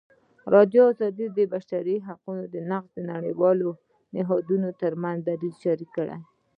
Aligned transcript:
ازادي 0.03 0.51
راډیو 0.55 0.83
د 0.99 1.01
د 1.37 1.39
بشري 1.53 1.97
حقونو 2.07 2.43
نقض 2.71 2.89
د 2.93 2.97
نړیوالو 3.11 3.69
نهادونو 4.15 4.67
دریځ 5.27 5.55
شریک 5.63 5.89
کړی. 5.97 6.19